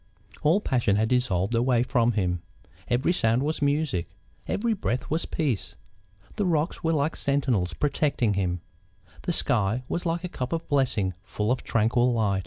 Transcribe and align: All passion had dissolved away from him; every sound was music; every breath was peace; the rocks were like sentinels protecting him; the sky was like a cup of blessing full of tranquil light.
All 0.41 0.59
passion 0.61 0.95
had 0.95 1.09
dissolved 1.09 1.53
away 1.53 1.83
from 1.83 2.13
him; 2.13 2.41
every 2.87 3.13
sound 3.13 3.43
was 3.43 3.61
music; 3.61 4.09
every 4.47 4.73
breath 4.73 5.11
was 5.11 5.27
peace; 5.27 5.75
the 6.37 6.45
rocks 6.47 6.83
were 6.83 6.93
like 6.93 7.15
sentinels 7.15 7.73
protecting 7.75 8.33
him; 8.33 8.61
the 9.21 9.31
sky 9.31 9.83
was 9.87 10.03
like 10.03 10.23
a 10.23 10.27
cup 10.27 10.53
of 10.53 10.67
blessing 10.67 11.13
full 11.21 11.51
of 11.51 11.61
tranquil 11.63 12.11
light. 12.13 12.39